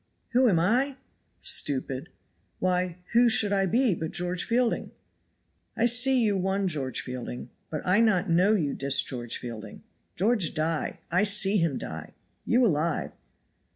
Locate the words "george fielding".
4.09-4.89, 6.67-7.51, 9.03-9.83